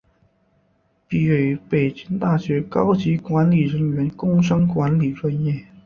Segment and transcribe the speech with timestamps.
[1.07, 5.67] 毕业于北京大学高级管理人员工商管理专业。